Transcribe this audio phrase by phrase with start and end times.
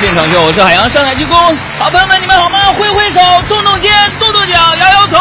[0.00, 1.34] 现场秀，我是海洋上海鞠躬。
[1.78, 2.72] 好朋友们，你们好吗？
[2.72, 5.18] 挥挥手，动动肩，跺跺脚，摇摇头。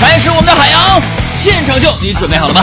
[0.00, 1.00] 开始我们的海洋
[1.36, 2.60] 现场秀，你准备好了吗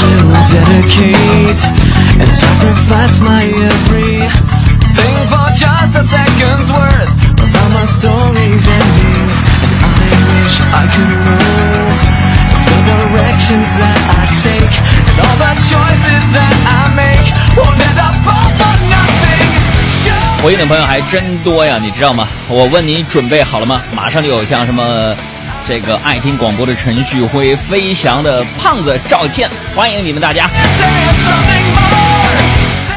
[15.67, 18.36] ？？Choices that I make will never fall.
[20.43, 22.27] 回应的朋友还真多呀，你知道吗？
[22.47, 23.81] 我问你准备好了吗？
[23.93, 25.13] 马上就有像什么
[25.67, 30.49] 这个爱听广播的陈旭辉、飞翔的胖子赵倩，欢迎你们大家。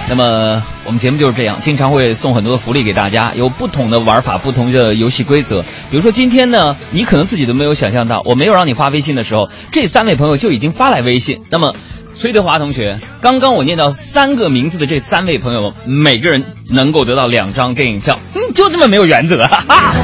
[0.08, 5.62] 那么我们节目就是这样，经常会送很多的福利给大家，有不同的玩法、不同的游戏规则。
[5.90, 11.42] 比如说今天呢，你可能自己都没有想象到，我没有让你发微信的时候，这三位朋友就已经发来微信。
[11.48, 11.74] 那么，
[12.14, 19.94] 崔德华同学，刚刚我念到三个名字的这三位朋友，每个人能够得到两张电影票，嗯， 就这么没有原则，哈哈。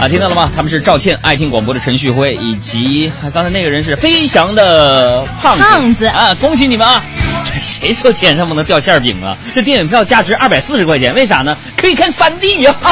[0.00, 0.50] 啊，听到了吗？
[0.54, 5.62] 他们是赵倩、爱听广播的陈旭辉，以及啊刚才那个人是飞翔的胖子。
[5.62, 7.02] 胖子啊，恭喜你们啊！
[7.44, 9.38] 这 谁说天上不能掉馅饼啊？
[9.54, 11.56] 这电影票价值二百四十块钱，为啥呢？
[11.76, 12.74] 可以看三 D 呀、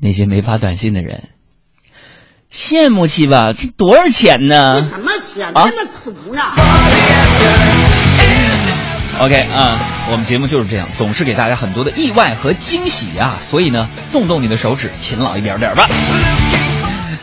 [0.00, 1.24] 那些没发短信的人，
[2.52, 3.52] 羡慕去吧？
[3.52, 6.42] 这多少钱呢什么钱啊这么土呢
[9.20, 9.78] ？？OK 啊，
[10.10, 15.88] 我们节目就是这样，总是给大家很多的意外和惊喜啊，所以呢，动动你的手指，勤劳一点点吧。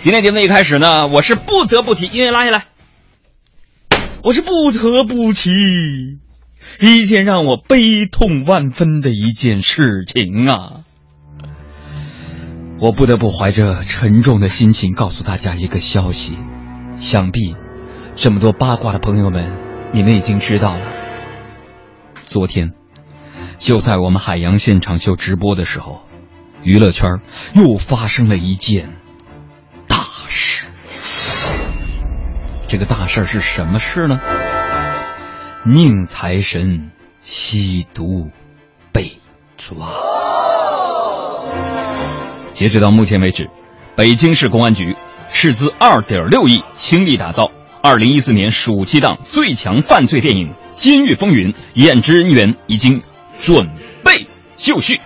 [0.03, 2.66] 今天节目的一开始呢，我是不得不提，音乐拉下来，
[4.22, 6.20] 我是不得不提
[6.80, 10.84] 一件让我悲痛万分的一件事情啊！
[12.78, 16.38] 我不得不怀着沉重的心情告诉大家一个消息，
[16.97, 17.56] 想必
[18.16, 19.58] 这么多八卦的朋友们，
[19.94, 20.85] 你们已经知道了。
[22.25, 22.74] 昨天，
[23.59, 26.03] 就在我们海洋现场秀直播的时候，
[26.64, 27.22] 娱乐圈
[27.53, 28.97] 又发生了一件
[29.88, 29.97] 大
[30.28, 30.66] 事。
[32.68, 34.19] 这个大事是什么事呢？
[35.66, 36.91] 宁财神
[37.22, 38.31] 吸毒
[38.91, 39.14] 被
[39.56, 40.25] 抓。
[42.55, 43.49] 截止到目前为止，
[43.97, 44.95] 北京市公安局
[45.29, 47.51] 斥资二点六亿倾力打造
[47.83, 53.03] 二零一四年暑期档最强犯罪电影《监狱风云》，演职人员已经
[53.38, 53.67] 准
[54.05, 54.95] 备就绪。《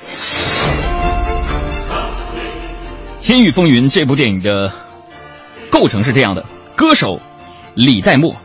[3.17, 4.71] 监狱风云》这部电影的
[5.71, 6.45] 构成是这样的：
[6.75, 7.19] 歌手
[7.73, 8.35] 李代沫，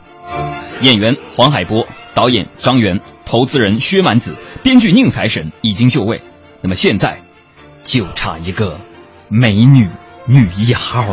[0.81, 6.23] 演员黄海波，导演张元，投资人薛蛮子，编剧宁财神已经就位。
[6.63, 7.21] 那么现在
[7.83, 8.81] 就差一个
[9.37, 9.91] 美女
[10.29, 11.05] 女一号。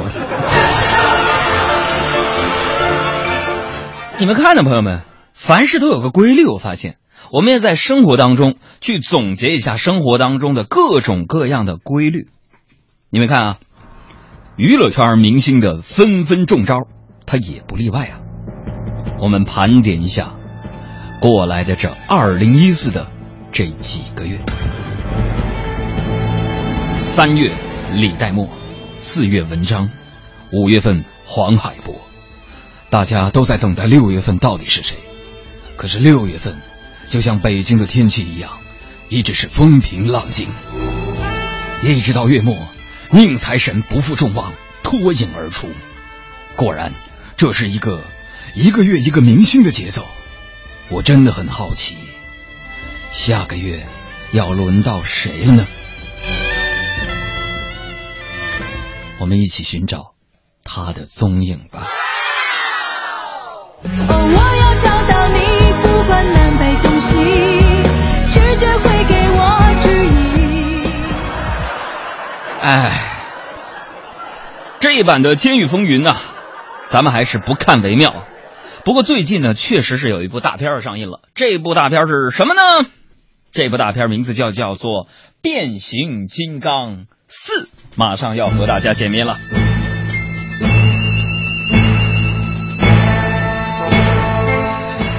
[4.20, 5.02] 你们看呢，朋友们，
[5.34, 6.46] 凡事都有个规律。
[6.46, 6.98] 我发现，
[7.32, 12.28] 我们也在生活当中去总结一下生活当中的各种各样的规律。
[13.10, 13.58] 你们看啊，
[14.56, 16.76] 娱乐圈明星的纷纷中招，
[17.26, 18.20] 他也不例外啊。
[19.20, 20.36] 我们盘点一下
[21.24, 23.08] 过来的这二零一四的
[23.52, 24.38] 这几个月：
[26.94, 27.52] 三月
[27.94, 28.50] 李代沫，
[29.02, 29.90] 四月文章，
[30.52, 32.00] 五月份黄海波。
[32.90, 34.98] 大家都在等待六月份到底是谁，
[35.76, 36.58] 可是六月份
[37.10, 38.60] 就像北京的天气一样，
[39.10, 40.48] 一直是风平浪静。
[41.84, 42.58] 一直到月末，
[43.10, 44.54] 宁财神不负众望，
[44.84, 45.70] 脱颖而出。
[46.56, 46.94] 果然，
[47.36, 48.02] 这是一个
[48.56, 50.06] 一个月一个明星的节奏。
[50.90, 51.98] 我真的很好奇，
[53.12, 53.86] 下个月
[54.32, 55.68] 要轮到谁了呢？
[59.22, 60.16] 我们一起寻找
[60.64, 61.88] 他的踪影吧。
[63.84, 65.38] 哦，我要找到你，
[65.84, 67.14] 不管南北东西，
[68.26, 69.40] 直觉会给我
[69.80, 70.90] 指引。
[72.64, 72.92] 哎，
[74.80, 76.16] 这一版的《监狱风云》呐，
[76.88, 78.26] 咱们还是不看为妙。
[78.84, 81.20] 不过最近呢，确实是有一部大片儿上映了。
[81.36, 82.62] 这部大片儿是什么呢？
[83.52, 85.06] 这部大片儿名字叫叫做
[85.44, 87.64] 《变形金刚四》，
[87.96, 89.38] 马上要和大家见面了。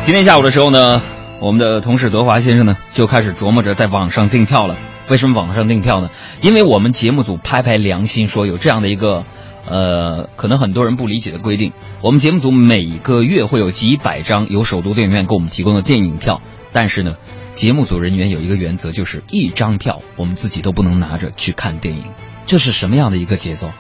[0.05, 1.01] 今天下午的时候呢，
[1.41, 4.77] 我们的同事德华先生呢就开始琢磨着在网上订票了。
[5.09, 6.11] 为什么网上订票呢？
[6.43, 9.25] 因为我们节目组拍拍良心说有这样的一个，
[9.67, 11.73] 呃，可能很多人不理解的规定。
[12.03, 16.43] 我们节目组每个月会有几百张由首都电影院给我们提供的电影票，
[16.75, 17.17] 但是呢，
[17.55, 22.05] 节目组人员有一个原则，就是一张票我们自己都不能拿着去看电影。
[22.47, 23.71] 这是什么样的一个节奏？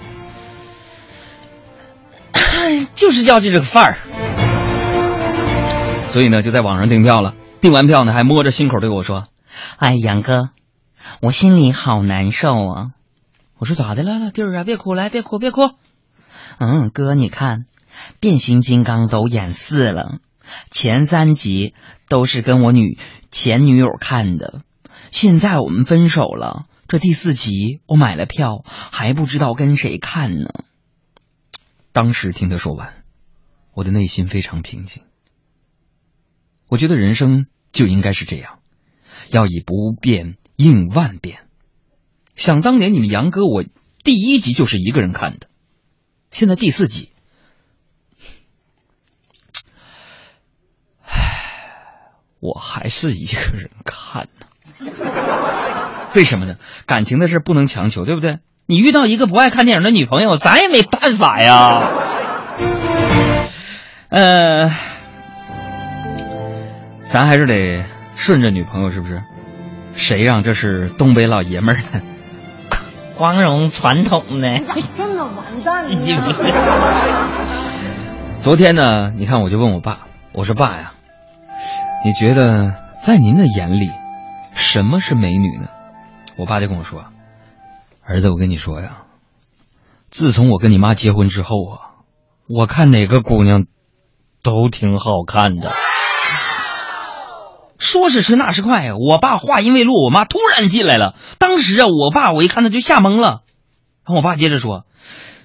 [2.94, 3.96] 就是要这个范儿。
[6.08, 7.34] 所以呢，就在网上订票了。
[7.60, 9.28] 订完票呢，还摸着心口对我说
[9.78, 10.50] ：“哎，杨哥，
[11.20, 12.90] 我心里好难受啊。
[13.56, 14.64] 我说咋的了，弟儿啊？
[14.64, 15.62] 别哭，来，别哭，别哭。
[16.58, 17.64] 嗯，哥，你看，
[18.20, 20.18] 变形金刚都演四了，
[20.70, 21.74] 前三集
[22.12, 22.98] 都是跟我女
[23.30, 24.60] 前女友看的，
[25.10, 30.50] 现在我们分手了，这第四集我买了票，还不知道跟谁看呢。
[31.90, 33.02] 当时听他说完，
[33.72, 35.04] 我的内心非常平静。
[36.68, 38.58] 我觉得人生就应该是这样，
[39.30, 41.38] 要以不变应万变。
[42.34, 43.64] 想当年你们杨哥，我
[44.04, 45.48] 第一集就是一个人看的，
[46.30, 47.08] 现在第四集，
[52.42, 54.46] 我还是一个人看呢。
[56.12, 56.56] 为什么呢？
[56.86, 58.40] 感情的事不能强求，对不对？
[58.66, 61.88] 你遇到一个不爱看电影的女朋友，咱也没办法呀。
[64.08, 64.70] 呃，
[67.08, 67.84] 咱还是得
[68.16, 69.22] 顺着女朋友，是不是？
[69.94, 72.02] 谁让这是东北老爷们儿呢？
[73.16, 74.58] 光荣传统呢？
[74.66, 76.06] 咋这么完蛋呢？
[78.38, 80.00] 昨天呢，你看我就问我爸，
[80.32, 80.94] 我说爸呀，
[82.04, 83.88] 你觉得在您的眼里，
[84.54, 85.68] 什么是美女呢？
[86.36, 87.04] 我爸就跟我说，
[88.04, 89.04] 儿子，我跟你说呀，
[90.10, 91.78] 自从我跟你妈结婚之后啊，
[92.48, 93.66] 我看哪个姑娘
[94.42, 95.72] 都挺好看的。
[97.78, 98.92] 说时迟，那时快！
[98.94, 101.14] 我爸话音未落，我妈突然进来了。
[101.38, 103.42] 当时啊，我爸我一看他就吓懵了。
[104.04, 104.86] 然后我爸接着说：“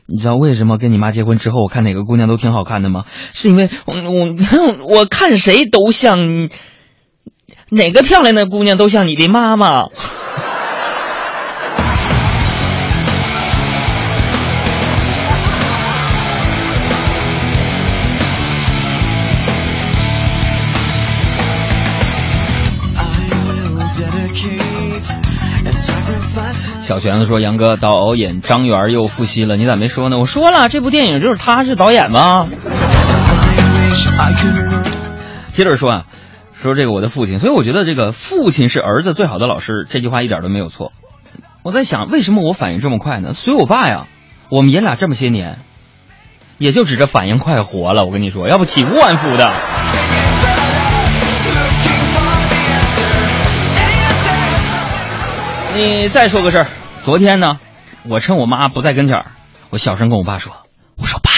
[0.10, 3.04] 你知道为什么跟你妈结婚之后，我看哪个姑娘都挺好看的吗？
[3.34, 4.36] 是因为我我
[5.00, 6.50] 我看谁都像，
[7.70, 9.88] 哪个漂亮的姑娘都像你的妈妈。”
[26.80, 32.48] 小玄子说：“杨哥导演张元又复吸了，你咋没说呢？”我说，了，这部电影就是他是导演吗？
[35.52, 36.06] 接着说啊，
[36.54, 40.94] 说这个我的父亲，所以我觉得这个父亲是儿子最好的老师，这句话一点都没有错。
[41.64, 43.34] 我在想，为什么我反应这么快呢？
[43.34, 44.06] 随我爸呀，
[44.50, 45.60] 我们爷俩这么些年，
[46.58, 48.06] 也就指着反应快活了。
[48.06, 49.52] 我跟你说，要不体无完肤的。
[55.78, 56.68] 你再说个事儿，
[57.06, 57.60] 昨天呢，
[58.02, 59.26] 我趁我妈不在跟前儿，
[59.70, 60.52] 我小声跟我爸说
[60.98, 61.30] ：“我说爸，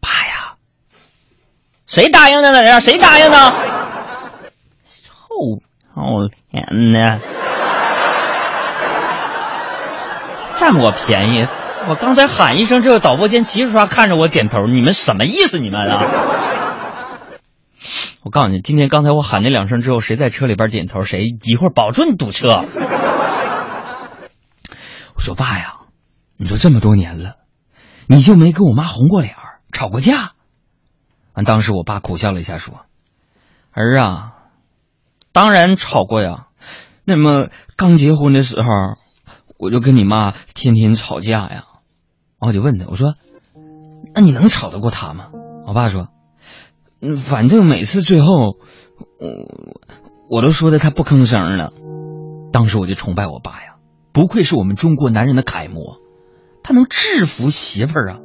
[0.00, 0.54] 爸呀，
[1.86, 2.62] 谁答应的呢？
[2.62, 3.52] 让谁答应的？
[5.04, 5.60] 臭
[5.94, 7.20] 臭脸呢，
[10.54, 11.46] 占我便宜！
[11.86, 15.58] 我刚才喊一声，这个导播间齐刷刷看着我点头，你们什么意思？
[15.58, 16.02] 你们啊！
[18.24, 22.64] 我告诉你，今天刚才我喊那两声之后，谁在车里边点头，谁一会儿保准堵车。
[25.14, 25.80] 我说爸呀，
[26.38, 27.36] 你说这么多年了，
[28.06, 30.32] 你就没跟我妈红过脸儿，吵过架？
[31.34, 32.86] 完，当时我爸苦笑了一下，说
[33.72, 34.36] ：“儿啊，
[35.32, 36.46] 当然吵过呀。
[37.04, 38.66] 那么刚结婚的时候，
[39.58, 41.64] 我就跟你妈天天吵架呀。”，
[42.40, 43.16] 我就问他，我说
[44.14, 45.28] ：“那你能吵得过她吗？”
[45.68, 46.08] 我爸说
[47.16, 48.56] ：“反正每次最后，
[49.18, 51.72] 我我都说的他不吭声了。”
[52.52, 53.76] 当时我就崇拜我爸呀，
[54.12, 55.98] 不愧是我们中国男人的楷模，
[56.62, 58.20] 他能制服媳妇儿啊！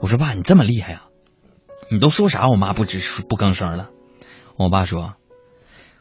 [0.00, 1.04] 我说爸，你这么厉害呀、
[1.90, 2.50] 你都说啥？
[2.50, 3.88] 我妈不吱不吭声了。
[4.58, 5.14] 我爸说，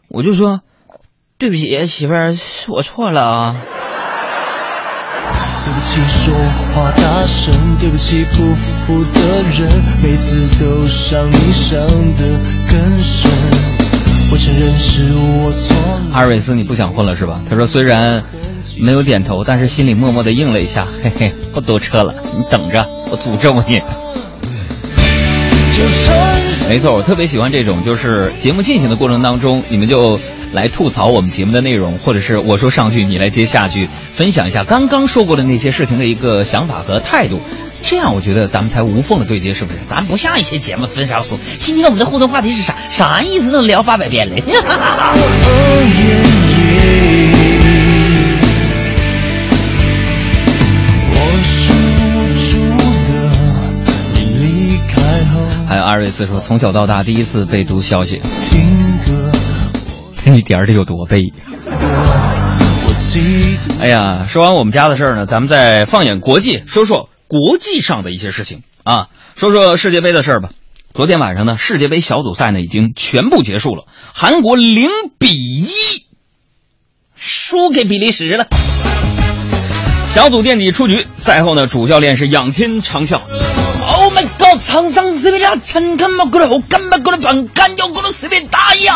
[0.09, 0.59] 我就说
[1.37, 3.65] 对不起，媳妇儿，是我错了啊。
[5.65, 6.33] 对不起，说
[6.75, 9.19] 话大声，对不起，不负责
[9.57, 9.69] 任，
[10.03, 11.79] 每次都伤你伤
[12.15, 12.39] 得
[12.69, 13.31] 更深。
[14.31, 16.11] 我承认是我错了。
[16.11, 17.41] 阿瑞斯，你不想混了是吧？
[17.49, 18.23] 他说虽然
[18.79, 23.81] 没有点头，但是心里默默的应了一下， 嘿嘿，不兜车了，你等着，我诅咒你。
[26.69, 30.19] 没错，我特别喜欢这种，就是节目进行的过程当中，你们就
[30.53, 37.41] 来吐槽我们节目的内容，或者是我说上句，你来接下句，分享一下刚刚说过的那些事情的一个想法和态度，
[37.81, 39.79] 这样我觉得咱们才无缝的对接，是不是？
[39.87, 42.75] 咱咱不像一些节目分啥说，今天我们的互动话题是啥？
[42.89, 43.49] 啥意思？
[43.49, 44.43] 能聊八百遍嘞？
[55.67, 58.21] 还有阿瑞斯说，从小到大第一次被读消息，
[60.23, 61.33] 听歌，那点儿得有多悲？
[61.67, 70.49] 我记得哎呀，说完我们家的事儿呢，咱们再放眼国际，说说国际上的一些事情啊，说说世界杯的事儿吧。
[70.93, 74.89] 昨天晚上呢，世界杯小组赛呢已经全部结束了，韩国零
[75.19, 75.67] 比一
[77.15, 78.47] 输给比利时了。
[80.09, 81.07] 小组垫底出局。
[81.15, 83.21] 赛后呢，主教练是仰天长啸。
[83.85, 85.57] Oh my 了
[85.97, 88.09] 干么过来，我干么过来干过来
[88.51, 88.93] 打呀，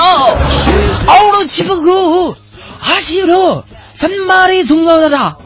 [2.81, 3.65] 阿西罗
[4.27, 5.37] 马从高，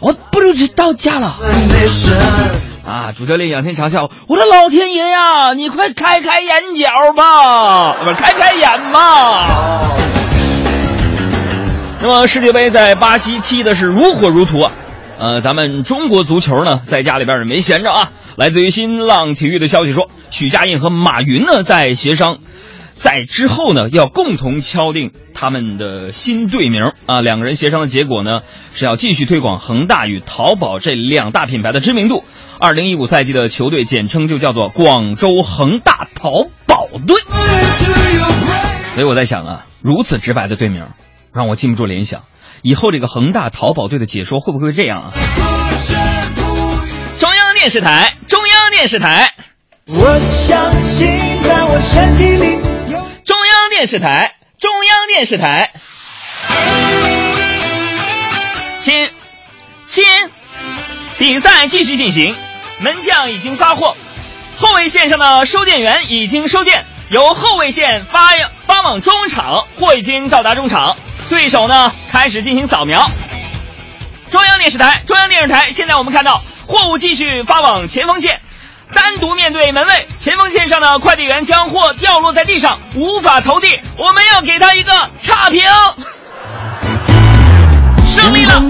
[0.00, 1.36] 我不如就到家了。
[2.86, 3.12] 啊！
[3.12, 9.90] 主教练仰天长啸：“我的老天爷呀，你快开开眼角吧，不是开开眼嘛。”
[12.00, 14.72] 那么世界杯在巴西踢的是如火如荼啊，
[15.18, 22.38] 呃，咱们中国足球呢，在家里边也没闲着啊，来自于新浪体育的消息说，许家印和马云呢在协商，
[22.94, 27.20] 在之后呢要共同敲定他们的新队名啊。
[27.20, 28.42] 两个人协商的结果呢
[28.74, 32.22] 是要继续推广恒大与淘宝这两大品牌的知名度。
[32.60, 36.30] 二零一五赛季的球队简称就叫做广州恒大淘
[36.64, 37.16] 宝队。
[38.94, 40.86] 所以我在想啊，如此直白的队名，
[41.34, 42.22] 让我禁不住联想，
[42.62, 45.12] 以后这个恒大淘宝队的解说会不会这样啊？
[47.58, 49.34] 电视台，中央电视台，
[49.86, 52.52] 我相信在我身体里
[52.92, 52.98] 有。
[53.24, 55.72] 中央电视台，中央电视台。
[58.78, 59.10] 亲，
[59.86, 60.04] 亲，
[61.18, 62.36] 比赛继续进行，
[62.78, 63.96] 门将已经发货，
[64.56, 68.28] 后卫线上的收件员已经收件，由后卫线发
[68.66, 70.96] 发往中场，货已经到达中场，
[71.28, 73.10] 对手呢开始进行扫描。
[74.30, 78.42] 中央电视台，中央电视台，现在我们看到货物继续发往前锋线，
[78.94, 85.62] 单独面对门卫，前锋线上的快递员将货掉落在地上，无法投递，我们要给他一个差评。
[88.06, 88.62] 胜利了！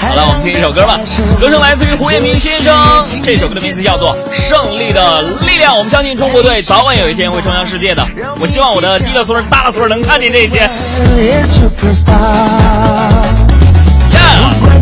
[0.00, 0.98] 好了，我们听一首歌吧，
[1.40, 5.74] 歌声来自于胡彦斌先生，这首歌的名字叫做《胜利的力量》。
[5.76, 8.04] 我们相信中国队早晚有一天会冲向世界的。
[8.40, 10.68] 我希望我的低了孙儿、大了孙儿能看见这一天。
[14.58, 14.76] 不管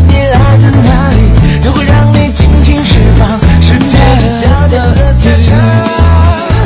[1.61, 5.53] 你来自哪里，都会让你尽情释放世界的焦点的色彩。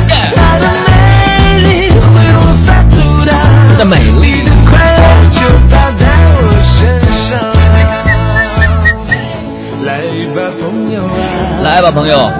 [0.08, 2.00] 它的美丽会
[2.34, 3.30] 无法阻挡，
[3.78, 5.38] 的美丽的快乐就
[5.68, 6.02] 跑在
[6.38, 6.74] 我身
[7.12, 7.38] 上。
[9.84, 9.90] 来
[10.34, 11.08] 吧，朋友啊，
[11.62, 12.30] 来吧，朋友。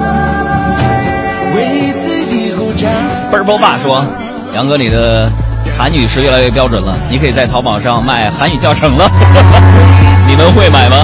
[1.54, 2.90] 为自己鼓掌。
[3.30, 4.04] 奔儿波爸说
[4.52, 5.30] ：“杨哥，你的
[5.78, 9.08] 韩语是越来越标准了，你可以在淘宝上卖韩语教程了。
[10.28, 10.96] 你们会买吗？”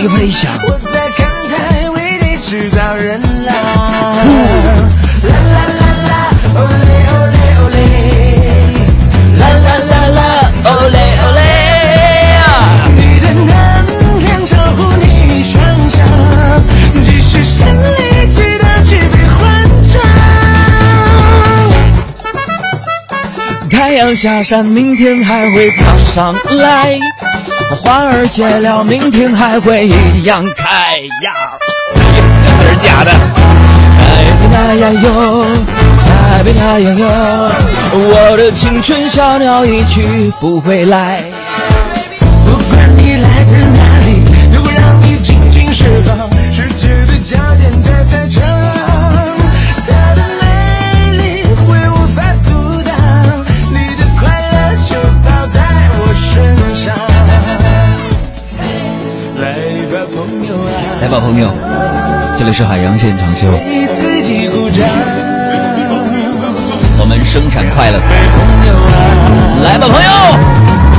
[0.00, 3.54] 翔，自由飞翔我在看台为你制造人浪。
[5.22, 6.12] 啦啦啦啦，
[6.54, 7.78] 哦嘞哦嘞哦嘞，
[9.38, 10.18] 啦啦啦啦，
[10.64, 11.40] 哦嘞哦嘞！
[12.96, 13.46] 你的能
[14.20, 15.04] 量超乎你
[15.42, 15.98] 想象，
[17.04, 19.38] 即使胜利值得举杯欢
[19.82, 20.00] 唱。
[23.70, 26.98] 太阳下山，明天还会爬上来；
[27.76, 31.32] 花儿谢了，明天还会一样开呀。
[31.94, 33.10] 这是假的。
[34.02, 35.44] 爱的那样游，
[36.04, 37.06] 再别那样游，
[37.92, 41.22] 我的青春小鸟一去不回来。
[61.10, 61.52] 吧，朋友，
[62.38, 63.48] 这里是海洋现场秀。
[66.98, 67.98] 我们生产快乐。
[69.64, 70.89] 来吧，朋友。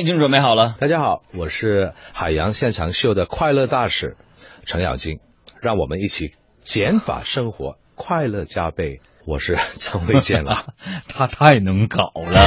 [0.00, 0.76] 已经准备好了。
[0.78, 4.16] 大家好，我是海洋现场秀的快乐大使
[4.64, 5.20] 程咬金，
[5.60, 9.02] 让我们一起减法生活，快乐加倍。
[9.26, 10.68] 我是陈卫健了，
[11.06, 12.40] 他太能搞了。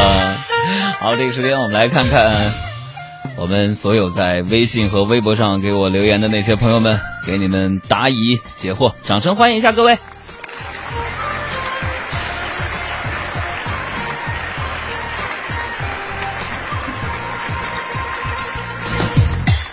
[1.00, 2.52] 好，这个时间我们来看看
[3.38, 10.00] 我们所有在微信和微博上给我留言的那些朋友们，给你们答疑解惑，掌声欢迎一下各位。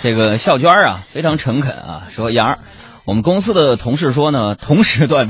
[0.03, 2.59] 这个笑娟啊，非常诚恳啊，说杨儿，
[3.07, 5.29] 我们公司的同事说呢，同时段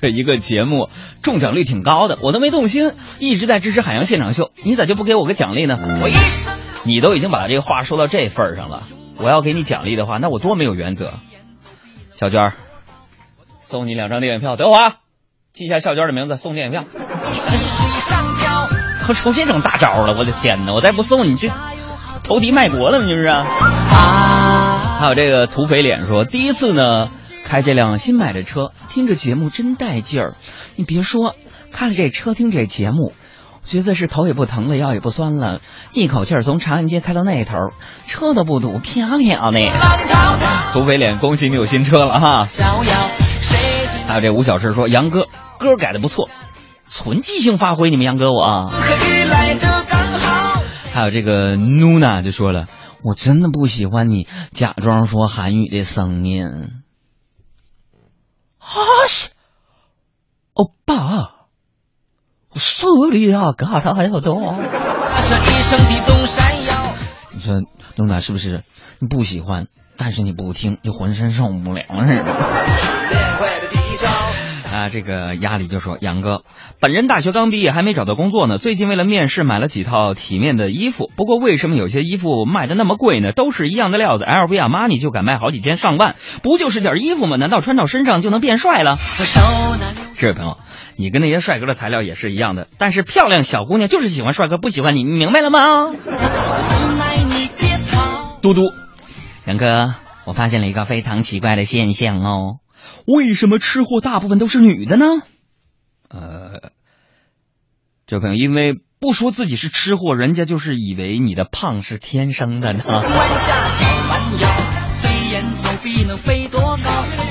[0.00, 0.88] 的一个节目
[1.22, 5.76] 中奖率挺高的，我都没动心，一直在支持海洋现场秀，你咋就不给我个奖励呢？
[6.02, 6.14] 我一
[6.84, 8.82] 你都已经把这个话说到这份儿上了，
[9.18, 11.12] 我要给你奖励的话，那我多没有原则。
[12.14, 12.52] 小娟儿，
[13.60, 14.96] 送你两张电影票，德华，
[15.52, 16.84] 记下笑娟的名字，送电影票。
[19.08, 20.72] 我出这种大招了，我的天哪！
[20.72, 21.48] 我再不送你这
[22.26, 23.06] 投敌卖国了吗？
[23.06, 23.46] 这是啊。
[24.98, 27.08] 还有这个土匪脸说，第一次呢
[27.44, 30.34] 开这辆新买的车，听着节目真带劲儿。
[30.74, 31.36] 你别说，
[31.70, 33.12] 开了这车听这节目，
[33.64, 35.60] 觉得是头也不疼了，腰也不酸了，
[35.92, 37.54] 一口气儿从长安街开到那头，
[38.08, 39.60] 车都不堵，飘飘的。
[40.72, 42.44] 土匪脸，恭喜你有新车了哈！
[44.08, 45.26] 还有这吴小志说，杨哥
[45.58, 46.28] 歌改的不错，
[46.88, 48.72] 纯即兴发挥，你们杨哥我啊。
[50.96, 52.68] 还有这个努娜就说了，
[53.02, 56.46] 我真的不喜欢你假装说韩语的声音。
[58.58, 58.66] 啊
[59.06, 59.28] 西，
[60.54, 61.48] 欧巴，
[62.48, 64.56] 我手里啊嘎达要多。
[67.34, 67.60] 你说
[67.96, 68.64] 努娜是不是
[68.98, 69.66] 你不喜欢，
[69.98, 73.25] 但是你不听，就浑身受不了似的。
[74.76, 76.42] 啊，这个压力就说杨哥，
[76.80, 78.58] 本人大学刚毕业，还没找到工作呢。
[78.58, 81.10] 最近为了面试，买了几套体面的衣服。
[81.16, 83.32] 不过为什么有些衣服卖的那么贵呢？
[83.32, 87.38] 都是一样的料子，LV、阿玛尼就敢卖好几千上万，不就是件衣服吗？
[87.38, 88.98] 难道穿到身上就能变帅了？
[90.18, 90.58] 这位朋友，
[90.96, 95.90] 你跟那些帅哥的材料也是一样的，但是漂亮小姑娘就是喜欢帅哥，不喜欢你，你明白了吗？
[98.42, 98.60] 嘟嘟，
[99.46, 99.94] 杨哥，
[100.26, 102.58] 我发现了一个非常奇怪的现象哦。
[103.06, 105.06] 为什么吃货大部分都是女的呢？
[106.08, 106.70] 呃，
[108.06, 112.84] 这位朋友，因为不说自己是吃货，人家就是以为你的胖是天生的呢。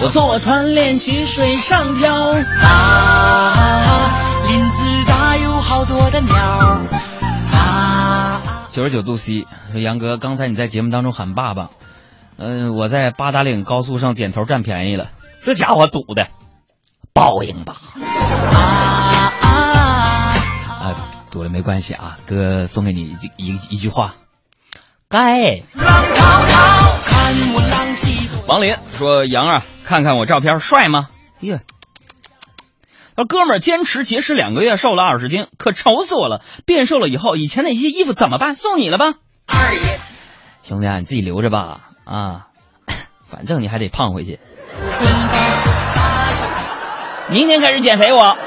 [0.02, 2.42] 我坐船练习水上漂，啊，
[4.48, 6.36] 林子大有好多的鸟。
[7.54, 11.70] 啊，九十九度 C 说杨哥，刚才你在节目当中喊爸爸，
[12.38, 15.10] 嗯、我在八达岭高速上点头占便宜了。
[15.46, 16.30] 这家伙赌的，
[17.14, 17.76] 报应吧！
[20.82, 20.96] 啊，
[21.30, 24.16] 赌了没关系啊，哥送给你一一一句话，
[25.08, 25.60] 该。
[28.48, 31.10] 王林说：“杨啊，看看我照片帅吗？”
[31.42, 31.60] 耶，
[33.16, 36.42] 他说：“哥们儿坚持节食两个月，瘦了二十斤，可愁死我了！
[36.66, 38.56] 变瘦了以后，以前那些衣服怎么办？
[38.56, 39.14] 送你了吧，
[39.46, 40.00] 二爷。
[40.64, 42.48] 兄弟啊，你自己留着吧，啊，
[43.30, 44.40] 反正你还得胖回去。”
[47.30, 48.38] 明天开始减肥我。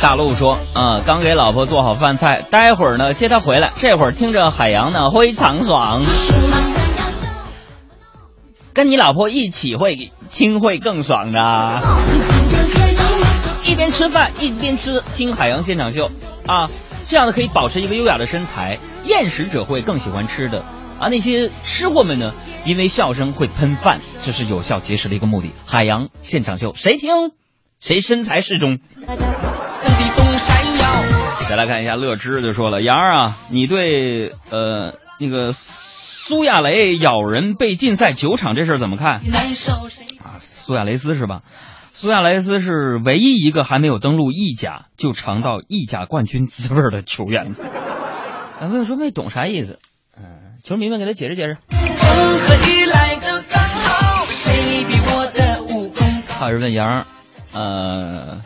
[0.00, 6.00] 大陆说，啊、刚给老婆做好饭菜，待会儿呢接她回来，这会儿听着海洋呢非常爽。
[8.72, 11.82] 跟你老婆一起会听会更爽的。
[13.78, 16.10] 边吃饭一边吃，听海洋现场秀
[16.48, 16.66] 啊，
[17.06, 18.80] 这样呢可以保持一个优雅的身材。
[19.06, 20.64] 厌食者会更喜欢吃的
[20.98, 22.32] 啊，那些吃货们呢，
[22.64, 25.52] 因为笑声会喷饭，这是有效节食的一个目的。
[25.64, 27.30] 海洋现场秀，谁听
[27.78, 28.80] 谁身材适中。
[31.48, 39.20] 再来看一下乐之就说了，杨儿啊，你对呃那个苏亚雷咬人被禁赛九场这事儿怎么看？
[40.24, 41.42] 啊，苏亚雷斯是吧？
[42.00, 47.56] 苏亚雷斯是唯一一个还没有登陆意甲就尝到意甲冠军滋味的球员。
[48.60, 49.80] 啊， 没有说没懂啥意思。
[50.16, 51.56] 嗯，球迷们给他解释解释。
[56.38, 57.04] 还有人问杨，
[57.52, 58.42] 呃，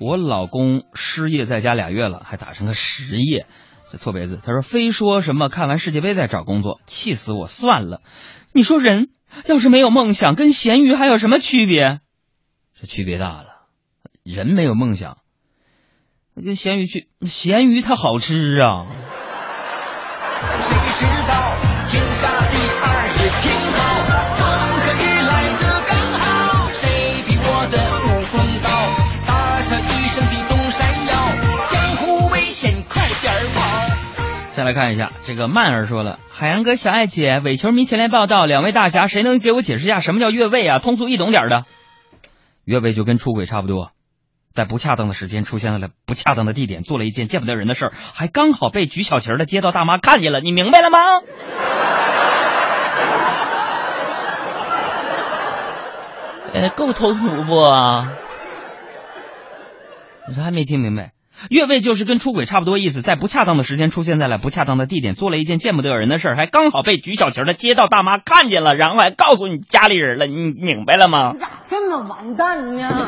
[0.00, 3.46] 我老公失业在家俩月了，还打成个实业，
[3.92, 4.40] 这错别字。
[4.44, 8.00] 他说非说什么看完世界杯再找工作，气死我算了。
[8.52, 9.10] 你说人
[9.46, 12.00] 要是没有梦想，跟咸鱼还有什么区别？
[12.80, 13.66] 这区别大了，
[14.22, 15.18] 人没有梦想，
[16.36, 18.86] 跟咸鱼去，咸鱼它好吃啊。
[20.60, 21.32] 谁知道
[21.88, 22.86] 天下第二
[23.18, 23.82] 也挺好，
[24.38, 24.40] 风
[24.78, 26.86] 和雨来的刚好，谁
[27.26, 28.70] 比我的武功高？
[29.26, 31.12] 大笑一声的东山腰，
[31.72, 33.58] 江湖危险快点跑。
[34.54, 40.78] 再来看一下这个曼儿说了，海洋哥、小爱姐、伪球迷前来报道，两位大侠，谁能给我解释一下什么叫越位啊？
[40.78, 41.66] 通俗易懂点的。
[42.68, 43.92] 越位就跟出轨差不多，
[44.52, 50.98] 在不恰当的时间出现了不恰当的地点，做了一件见不得人的事儿，还刚好被举小旗儿的街道大妈看见了，你明白了吗？
[56.52, 57.54] 呃，够通俗不？
[60.28, 61.12] 你说还没听明白？
[61.50, 71.30] 越位就是跟出轨差不多意思，在不恰当的时间出现在了不恰当的地点，做了一件见不得人的事儿，还刚好被举小旗的街道大妈看见了，然后还告诉你家里人了，你明白了吗？
[71.34, 72.88] 你咋这么完蛋呢？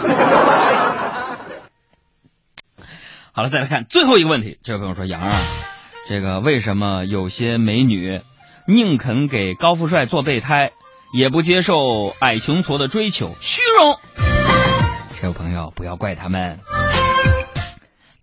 [3.33, 4.59] 好了，再来看最后一个问题。
[4.63, 5.37] 这位朋友说：“杨儿啊，
[6.09, 8.21] 这个为什么有些美女
[8.67, 10.73] 宁肯给高富帅做备胎，
[11.15, 11.75] 也不接受
[12.21, 13.29] 矮穷矬的追求？
[13.41, 13.99] 虚荣。”
[15.21, 16.59] 这位朋友，不要怪他们，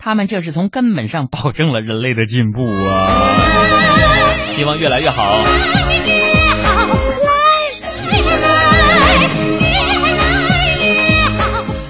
[0.08, 3.36] 他们这是从根本上保证了人类的进步啊！
[4.56, 5.43] 希望越来越好。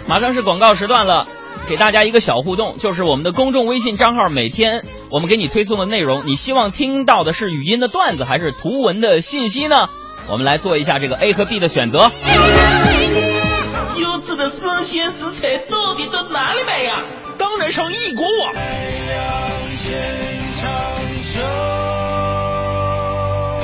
[0.08, 1.28] 马上是广告时段了，
[1.70, 9.90] 给大家一个小互动，就是我们的公众微信账号，每天我们给你推送的内容，你希望听到的是语音的段子还是图文的信息呢？
[10.28, 12.10] 我们来做一下这个 A 和 B 的选择。
[14.00, 17.04] 优质的生鲜食材到底到哪里买呀？
[17.38, 18.54] 当然上一国网。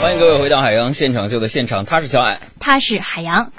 [0.01, 2.41] 欢迎各位回到海洋现场秀的现场，他是小矮。
[2.59, 3.51] 他是海洋，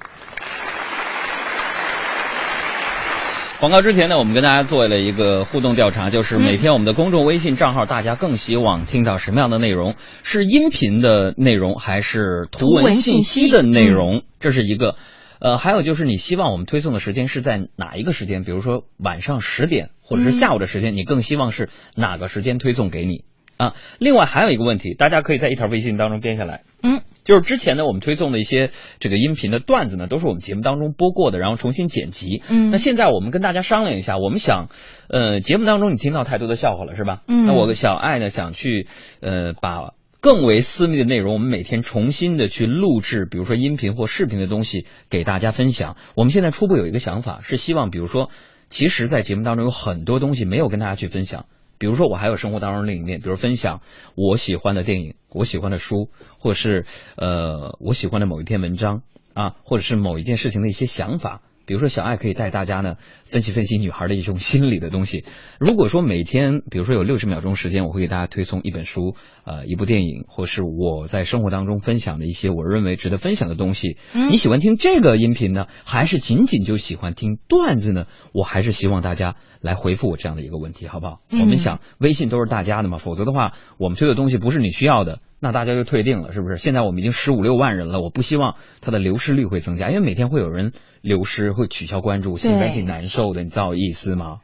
[3.61, 9.94] 广告之前呢，我们跟大家做了一个互动调查，就是每天我们的公众微信账号，大家更希望听到什么样的内容？
[10.22, 14.22] 是音频的内容，还是图文信息的内容？
[14.38, 14.96] 这是一个。
[15.44, 18.44] 呃，还有就是你希望我们推送的时间是在哪一个时间？
[18.44, 23.24] 比如说晚上十点，或者是下午的时间，你更希望是哪个时间推送给你
[23.59, 23.74] 啊？
[23.98, 32.42] 另外还有一个问题，大家可以在一条微信当中编下来，嗯，就是之前呢，我们推送的一些这个音频的段子呢，都是我们节目当中播过的，然后重新剪辑。
[32.48, 34.68] 嗯那现在我们跟大家商量一下，我们想，
[35.11, 37.20] 呃，节目当中你听到太多的笑话了，是吧？
[37.28, 38.88] 嗯那我的小爱呢，想去，
[39.20, 39.92] 呃，把
[40.24, 45.98] 更为私密的内容，我们每天重新的去录制，比如说音频或视频的东西给大家分享。
[46.16, 48.30] 我们现在初步有一个想法，是希望，比如说，
[48.70, 51.44] 其实，在节目当中有很多东西没有跟大家去分享。
[51.76, 53.82] 比如说，我还有生活当中另一面，比如分享
[54.14, 56.08] 我喜欢的电影、我喜欢的书，
[56.38, 56.87] 或者是
[57.18, 59.02] 呃我喜欢的某一篇文章
[59.34, 61.42] 啊，或者是某一件事情的一些想法。
[61.66, 62.96] 比如说，小爱可以带大家呢
[63.34, 65.24] 分析分析女孩的一种心理的东西。
[65.58, 73.98] 如果说每天，比如说有六十秒钟时间，我会给大家推送一本书、呃一部电影，或是我在生活当中分享的一些我认为值得分享的东西。
[74.14, 78.06] 嗯你喜欢听这个音频呢，还是仅仅就喜欢听段子呢？
[78.32, 81.18] 我还是希望大家来回复我这样的一个问题，好不好？
[81.28, 86.54] 嗯我们想微信都是大家的嘛，否则的话，我们推的东西不是你需要的，那大家就退订了，是不是？
[86.54, 90.70] 现在我们已经十五六万人了，我不希望它的流失率会增加，因为每天会有人
[91.00, 94.40] 流失，会取消关注，心里边挺难受的，你知道我意思吗？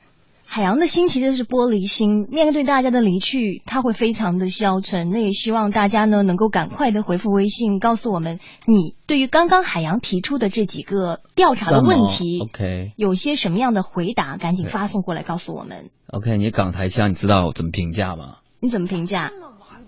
[0.53, 5.09] 海洋的心其实是玻璃心，面对大家的离去，他会非常的消沉。
[5.11, 15.91] 那也希望大家呢能够赶快的回复微信，告诉我们你对于刚刚海洋提出的这几个调查的问题，OK 有些什么样的回答，赶紧发送过来告诉我们。
[16.09, 18.39] OK，你港台腔，你知道怎么评价吗？
[18.59, 19.31] 你怎么评价？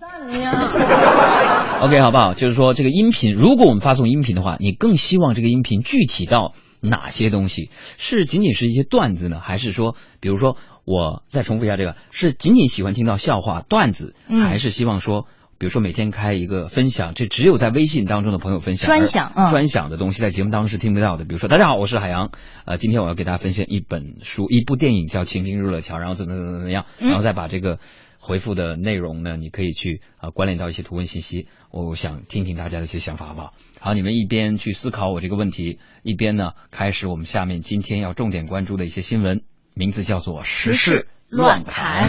[1.82, 2.34] OK，好不好？
[2.34, 6.52] 就是说，这个音频，如果我们发送音频的话，你更希望这个音频具体到
[6.82, 7.70] 哪些东西？
[7.96, 15.26] 是仅仅是一些段子呢，还是说，比如说，我再重复一下这个，是仅仅喜欢听到笑话、段子，嗯还是希望说？
[15.58, 21.24] 比如说每天开一个分享，这只有在微信当中的朋友分享，专享嗯专享的东西在节目当中是听不到的。
[21.24, 22.32] 比如说，大家好，我是海洋，
[22.66, 27.78] 呃，今天我要给大家分享一本书、一部电影叫《情定日乐桥》，然后怎么怎么怎么样，嗯然后再把这个
[28.18, 31.46] 回复的内容呢，你可以去啊、关联到一些图文信息。
[31.70, 33.54] 我想听听大家的一些想法，好不好？
[33.84, 39.42] 好，你们一边去思考我这个问题，一边呢开始我们下面今天要重点关注的一些新闻，
[39.74, 42.08] 名字叫做时事乱谈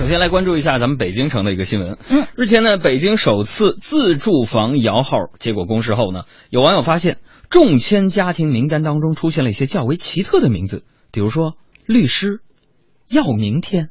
[0.00, 1.98] 首先来关注一下咱们北京城的一个新闻。
[2.08, 10.82] 嗯，日前呢，北京首次自住房摇号结果公示后呢，有网友发现中签家庭名单当中出现了一些较为奇特的名字，
[11.12, 11.54] 比如说
[11.86, 12.40] 律师、
[13.08, 13.90] 要明天、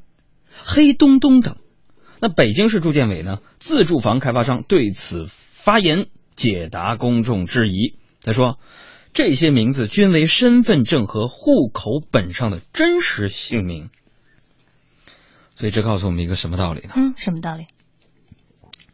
[0.64, 1.58] 黑东东等。
[2.20, 7.98] 那北京市住建委呢，自住房开发商对此发言解答公众质疑。
[8.24, 8.58] 他说，
[9.14, 13.90] 这些名字均为身份证和户口本上的真实姓名。
[15.56, 16.94] 所以这告诉我们一个什么道理呢？
[16.96, 17.68] 嗯，什么道理？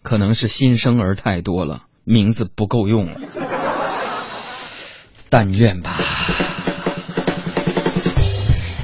[0.02, 3.20] 可能是新生儿太多了，名字不够用了。
[5.30, 5.98] 但愿吧。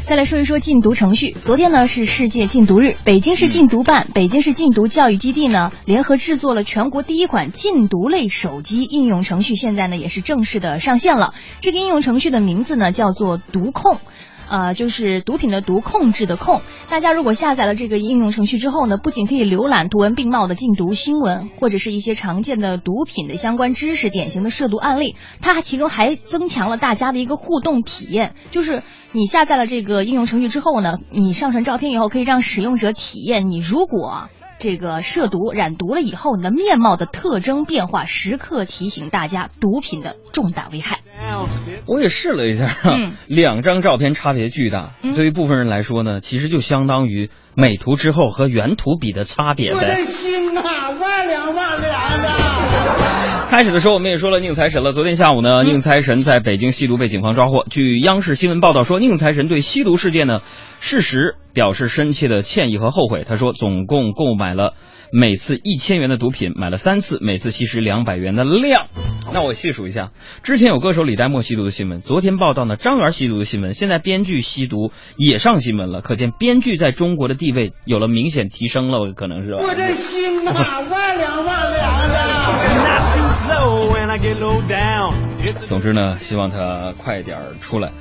[0.09, 1.35] 再来说一说禁毒程序。
[1.39, 11.35] 昨天呢是世界禁毒日，北京市禁毒办、北京市禁毒教育基地呢联合制作了全国第一款禁毒类手机应用程序，现在呢也是正式的上线了。
[11.61, 13.99] 这个应用程序的名字呢叫做“毒控”。
[14.49, 16.61] 呃，就是毒品的毒，控制的控。
[16.89, 28.33] 大家如果下载了这个应用程序之后呢，不仅可以浏览图文并茂的禁毒新闻，或者是一些常见的毒品的相关知识、典型的涉毒案例，它其中还增强了大家的一个互动体验。
[28.51, 28.81] 就是
[29.11, 34.29] 你下载了这个应用程序之后呢，你上传照片以后，可以让使用者体验你如果。
[34.57, 40.98] 这个涉毒染毒了以后，你的面貌的特征变化，时刻提醒大家毒品的重大危害。
[41.85, 44.91] 我也试了一下，嗯 两张照片差别巨大。
[45.03, 49.95] 嗯对于部分人来说呢，其实就相当于美图之后和原图比的差别我呗。
[49.95, 50.61] 这心呐，
[50.99, 52.29] 万两万两的。
[53.49, 54.93] 开始的时候我们也说了宁财神了。
[54.93, 57.65] 昨天下午呢，宁财神在北京吸毒被警方抓获。
[57.67, 60.39] 据央视新闻报道说，宁财神对吸毒事件呢，
[60.79, 63.23] 事实表示深切的歉意和后悔。
[63.27, 64.75] 他说，总共购买了
[65.11, 68.87] 每次一千元的毒品，买了三次，每次吸食两百元的量。
[69.33, 70.11] 那我细数一下，
[70.43, 79.59] 之前有歌手李代沫吸毒的新闻，昨天报道呢张元吸毒的新闻，现在编剧吸毒也上新闻了，可见编剧在中国的地位有了明显提升了，可能是吧？
[79.61, 80.51] 我这心呐，
[80.89, 82.15] 万两万两的。
[85.65, 87.91] 总之呢，希望他快点出来。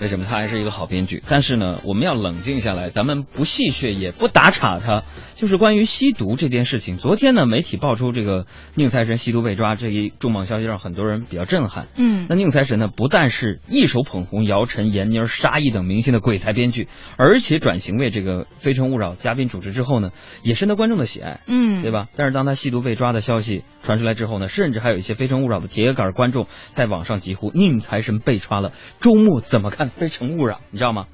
[0.00, 1.22] 为什么他还是一个好编剧？
[1.28, 5.04] 但是呢，我们要冷静下来，咱们不戏谑，也不打岔他。
[5.36, 11.88] 就是关于吸毒这件事情，昨天呢，媒体爆出这个宁财神吸毒被抓这一重磅消息，让很多人比较震撼。
[11.96, 20.10] 嗯那宁财神呢，不但是一手捧红姚晨、闫妮儿、沙溢等明星的鬼才编剧，而且转型为这个《非诚勿扰》嘉宾主持之后呢，
[20.42, 21.40] 也深得观众的喜爱。
[21.46, 22.06] 嗯，对吧？
[22.16, 30.56] 但是当他吸毒被抓的消息传出来之后呢，甚至还有一些《非诚勿扰》的铁杆观众在网上疾呼宁财神被抓了，周末怎么看《非诚勿扰》？
[30.70, 31.06] 你知道吗？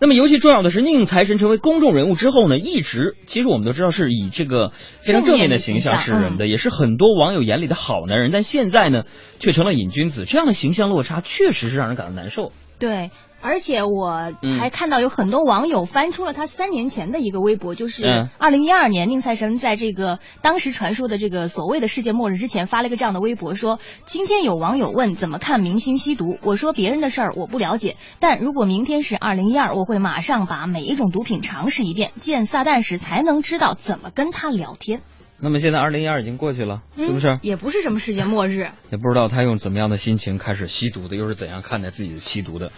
[0.00, 8.30] 那么尤其重要的是，宁财神成为公众人物之后呢，一直其实我们都知道是以这个非常正面的形象示人的，也是很多网友眼里的好男人。
[8.30, 9.02] 但现在呢，
[9.40, 12.52] 却成了瘾君子，这样的形象落差确实是让人感到难受。
[12.78, 13.10] 对，
[13.40, 14.58] 而且我嗯。
[14.58, 18.28] 还看到有很多网友翻出了他三年前的一个微博，就是嗯。
[18.38, 35.02] 二零一二年宁财神在这个当时传说的这个所谓的世界末日之前发了一个这样的微博，说今天有网友问怎么看明星吸毒，我说别人的事儿我不了解，但如果明天是二零一二，我会马上把每一种毒品尝试一遍，见撒旦时才能知道怎么跟他聊天，
[35.40, 37.28] 那么现在二零一二已经过去了，是不是？
[37.28, 38.70] 嗯也不是什么世界末日。
[38.90, 42.72] 也不知道他用怎么样的心情开始吸毒的，又是怎样看待自己的吸毒的。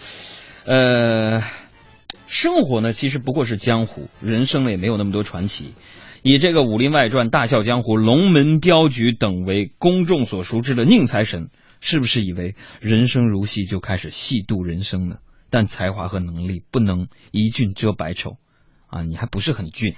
[0.65, 1.41] 呃，
[2.27, 5.73] 生活呢，其实不过是江湖，人生呢也没有那么多传奇。
[6.23, 15.15] 以这个《武林外传》《大笑江湖》《龙门镖局》等为公众所熟知的宁财神，是不是以为人生如戏就开始戏度人生呢？
[15.49, 18.37] 但才华和能力不能一俊遮百丑
[18.87, 19.01] 啊！
[19.01, 19.95] 你还不是很俊。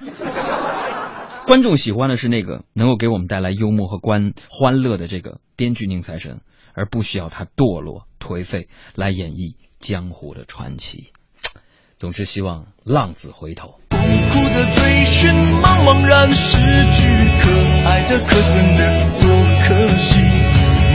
[1.46, 6.40] 观众喜欢的是那个能够给我们带来幽默和欢欢乐的这个编剧宁财神，
[6.74, 11.12] 而不需要他堕落颓废来演绎江湖的传奇。
[11.98, 13.80] 总之，希望浪子回头。
[13.90, 16.58] 痛苦的追寻，茫茫然失
[16.92, 17.08] 去，
[17.40, 17.52] 可
[17.88, 19.28] 爱的、可恨的，多
[19.68, 20.20] 可惜。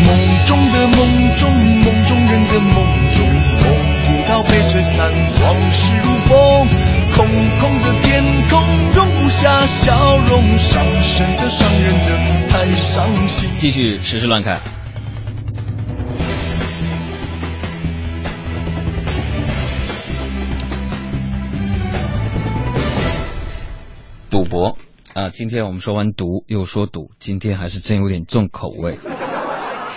[0.01, 0.99] 梦中的梦
[1.37, 1.51] 中，
[1.85, 2.75] 梦中人的梦
[3.11, 3.65] 中，梦
[4.03, 6.67] 不到被吹散，往事如风。
[7.19, 8.61] 空空的天空，
[8.95, 13.51] 容不下笑容，伤神的、伤人的，太伤心。
[13.57, 14.61] 继续时事乱看。
[24.31, 24.79] 赌博
[25.15, 28.97] 啊，今天我们说完毒又说赌，今天还是真有点重口味。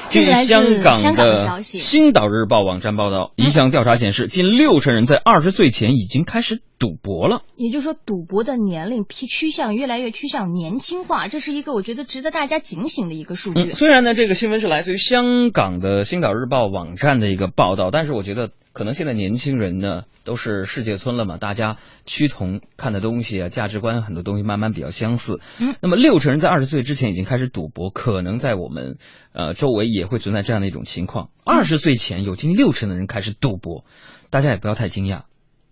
[0.09, 7.43] 据这是香港的星岛日报》网站报道，一项调查显示，近六成人在二十岁前已经开始赌博了。
[7.55, 13.69] 也就是说，赌博的年龄趋趋向越来越趋向年轻化，这是一个我觉得值得大家警醒的一个数据。
[13.69, 25.39] 嗯，虽然呢，这个新闻是来自于香港的《星岛日报》网站的一个报道，但是我觉得可能现在年轻人呢都是世界村了嘛，大家趋同看的东西啊，价值观很多东西慢慢比较相似。
[25.59, 28.97] 嗯，那么六成人在二十岁之前已经开始赌博，可能在我们
[29.33, 31.29] 呃周围也会存在这样的一种情况。
[31.45, 33.85] 二十岁前有近六成的人开始赌博，
[34.31, 35.23] 大家也不要太惊讶，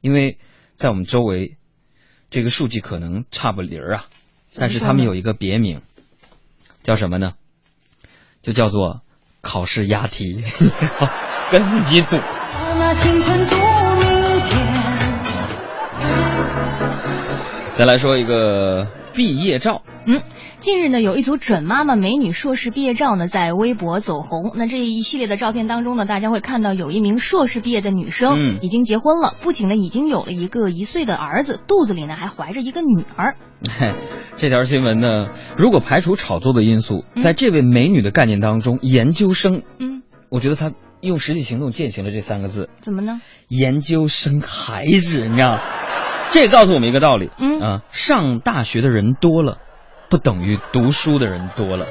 [0.01, 0.37] 因为
[0.79, 1.57] 在我们周围
[2.29, 4.05] 这个数据可能差不离儿啊，
[4.55, 5.81] 但是他们有一个别名，
[6.83, 7.33] 叫什么呢？
[8.41, 9.01] 就叫做
[9.41, 10.41] 考试押题，
[11.51, 12.17] 跟自己赌。
[17.75, 18.87] 再来说一个
[19.19, 20.21] 毕业照嗯，
[20.61, 24.53] 近日呢，有一组准妈妈美女硕士毕业照呢，在微博走红。
[24.55, 33.35] 那这一系列的照片当中呢，大家会看到有一名硕士毕业的女生，嗯已经结婚了，不仅呢已经有了一个一岁的儿子，肚子里呢还怀着一个女儿。
[33.77, 33.93] 嘿，
[34.39, 35.27] 这条新闻呢，
[35.57, 42.69] 如果排除炒作的因素，嗯在这位美女的概念当中，研究生，嗯，我觉得她用实际行动践行了这三个字。
[42.79, 43.19] 怎么呢？
[43.49, 45.59] 研究生孩子，你知道吗？
[46.31, 49.57] 这告诉我们一个道理，嗯啊，上大学的人多了，
[50.09, 51.85] 不等于读书的人多了。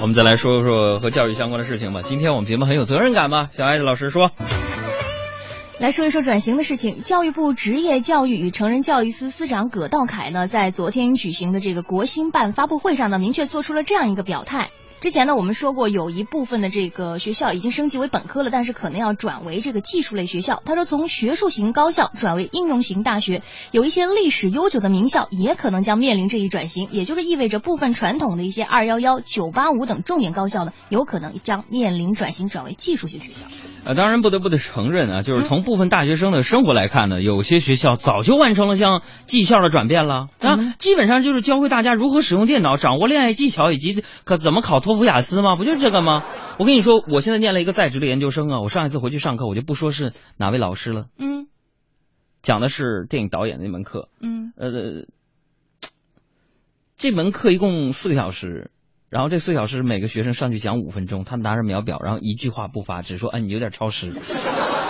[0.00, 2.00] 我们再来说说和教育相关的事情吧。
[2.02, 4.32] 今天我们节目很有责任感嘛，小艾子老师说。
[5.78, 7.02] 来说一说转型的事情。
[7.02, 14.70] 教育部职业教育与成人教育司司长葛道凯呢，在昨天举行的这个国新办发布会上呢，明确做出了这样一个表态。
[15.00, 20.60] 之前呢，我们说过有一部分的这个学校已经升级为本科了，但是可能要转为这个技术类学校。
[20.64, 33.46] 他说，从学术型高校转为应用型大学，有一些历史悠久的名校也可能将面临这一转型，也就是意味着部分传统的一些二幺幺、九八五等重点高校呢，有可能将面临转型转为技术型学校。
[33.84, 40.28] 呃，当然不得不得承认啊，就是从部分大学生的生活来看呢，有些学校早就完成了像技校的转变了。
[40.40, 45.56] 啊，基本上就是教会大家如何使用电脑，掌握恋爱技巧以及可怎么考托福雅思吗？
[45.56, 46.22] 不就是这个吗？
[46.58, 51.46] 我跟你说，我现在念了一个在职的研究生啊，我上一次回去上课，我就不说是哪位老师了，嗯。
[52.40, 54.52] 讲的是电影导演那门课，嗯。
[54.56, 55.06] 呃，
[56.96, 58.70] 这门课一共四个小时，
[59.10, 64.12] 然后这四小时每个学生上去讲五分钟，他拿着秒表，然后一句话不发，只说哎你有点超时。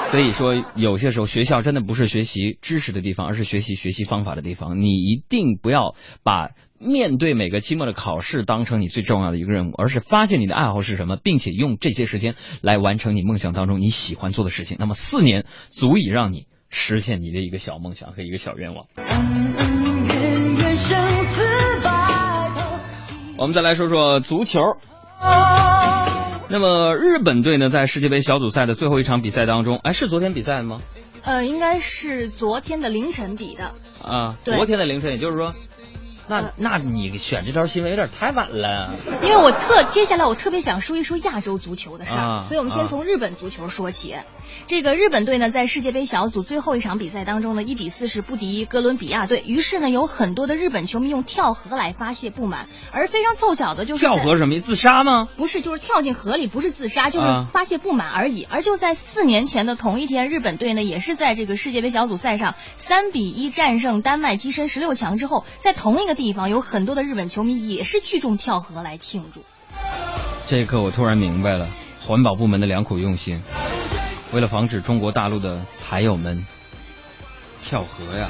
[0.09, 4.81] 所以说，有些时候学校真的不是学习知识的地方，而是学习学习方法的地方。
[4.81, 14.79] 你一定不要把面对每个期末的考试当成你最重要的一个任务，而是发现你的爱好是什么，并且用这些时间来完成你梦想当中你喜欢做的事情。
[14.81, 18.87] 那么四年足以让你实现你的一个小梦想和一个小愿望。
[23.39, 24.61] 我们再来说说足球。
[26.51, 30.79] 那么日本队呢，在世界杯小组赛的最后一场比赛当中，哎，是昨天比赛的吗？
[31.23, 33.71] 呃，应该是昨天的凌晨比的。
[34.05, 35.55] 啊，对昨天的凌晨，也就是说，
[36.29, 38.91] 那呃那你选这条新闻有点太晚了。
[39.23, 44.15] 因为我特接下来我特别想说一说亚洲足球的事儿，啊所以我们先啊从日本足球说起。
[44.67, 49.43] 这个日本队呢，在世界杯小组最后一场比赛当中呢，一比四是不敌哥伦比亚队。
[49.47, 54.69] 于是呢，有很多的日本球迷用跳河来发泄不满，而非常凑巧的就是跳河什么意思？
[54.69, 55.29] 自杀吗？
[55.37, 58.45] 不是，就是跳进河里，不是自杀，就是啊发泄不满而已。
[58.45, 69.45] 而就在四年前的同一天，日本队呢也是在这个世界杯小组赛上三比一战胜丹麦，跻身十六强之后，在同一个地方有很多的日本球迷也是聚众跳河来庆祝。
[70.49, 71.69] 这一刻我突然明白了
[72.01, 73.41] 环保部门的良苦用心，
[74.33, 76.45] 为了防止中国大陆的财友们
[77.63, 78.29] 跳河呀。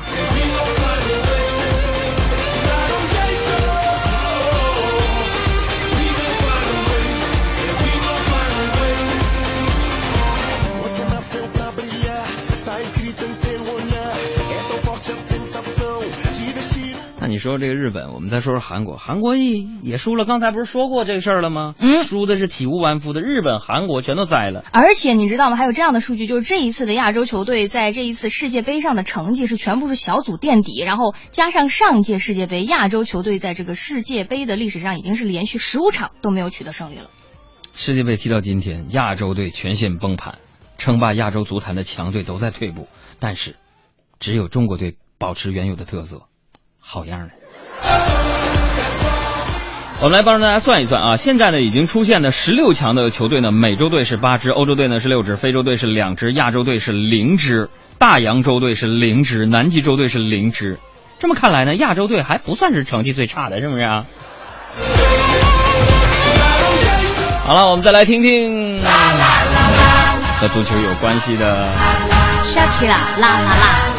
[17.28, 20.24] 你说这个日本，我们再说说韩国，韩国也也输了。
[20.24, 21.74] 刚才不是说过这个事儿了吗？
[21.78, 24.64] 嗯输的是体无完肤的，日本、韩国全都栽了。
[24.72, 25.56] 而且你知道吗？
[25.56, 37.10] 还有这样的数据，就是这一次的亚洲球队在这一次世界杯上的成绩是全部是小组垫底，然后加上上届世界杯，亚洲球队在这个世界杯的历史上已经是连续十五场都没有取得胜利了。
[37.74, 40.38] 世界杯踢到今天，亚洲队全线崩盘，
[40.78, 42.88] 称霸亚洲足坛的强队都在退步，
[43.20, 43.56] 但是
[44.18, 46.22] 只有中国队保持原有的特色，
[46.90, 47.34] 好样的！
[50.00, 57.68] 我们来帮助大家算一算啊，现在呢已经出现的十六强的球队呢，美洲队是八支，欧洲队呢是六支，非洲队是两支，亚洲队是零支，
[57.98, 60.78] 大洋洲队是零支，南极洲队是零支。
[61.18, 64.06] 这么看来呢，亚洲队还不算是成绩最差的，是不是啊？
[67.44, 68.80] 好了，我们再来听听
[70.40, 71.68] 和足球有关系的。
[72.42, 72.88] Shakira，
[73.20, 73.97] 啦啦啦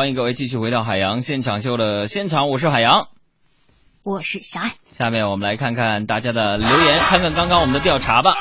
[0.00, 3.08] 欢迎各位继续回到海洋现场秀的现场，我是海洋。
[4.02, 4.72] 我是小爱。
[4.88, 8.32] 下面我们来看看大家的留言，看看刚刚我们的调查吧。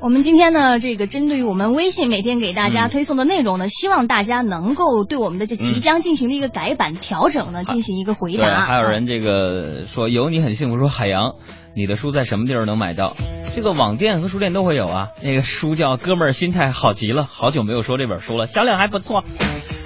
[0.00, 8.60] 我们今天呢，这个针对于我们微信每天给大家推送的内容呢，希望大家能够对我们的这即将进行的一个改版调整呢，进行一个回，答。
[8.60, 11.34] 还有人这个说有你很幸福，说海洋，
[11.74, 13.16] 你的书在什么地儿能买到？
[13.54, 15.08] 这个网店和书店都会有啊。
[15.22, 19.24] 那个书叫《哥们儿心态好极了》，好久没有说这本书了，销量还不错。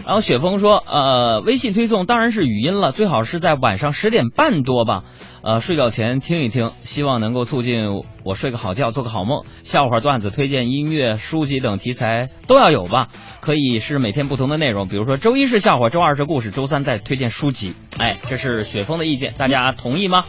[0.04, 5.04] 然后雪峰说，呃，微信推送当然是语音了，最好是在晚上十点半多吧，
[5.44, 7.84] 呃，睡觉前听一听，希望能够促进
[8.24, 9.42] 我睡个好觉，做个好梦。
[9.62, 13.06] 笑话、段子、推荐音乐、书籍等题材都要有吧，
[13.40, 17.74] 可以是每天不同的内容，比如说周一是笑话，周二是故事，周三再推荐书籍。
[18.00, 20.24] 哎，这是雪峰的意见，大家同意吗？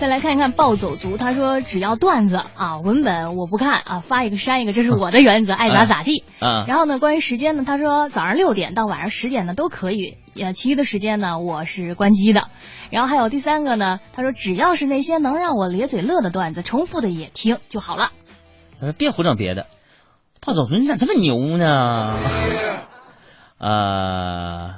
[0.00, 6.24] 再来看一看暴走族，他说只要段子啊，文本我不看啊，发一个删一个，这是我的原则，爱咋咋地。
[6.40, 12.48] 嗯， 然后呢，关于时间呢，他说早上六点到晚上十点呢都可以，呃，其余的时间呢我是关机的。
[12.90, 18.10] 然后还有第三个呢，他说只要是那些能让我咧嘴乐的段子，重复的也听就好了。
[18.80, 19.66] 呃，别胡整别的。
[20.44, 22.18] 暴走族，你咋这么牛呢？
[23.58, 24.74] 呃，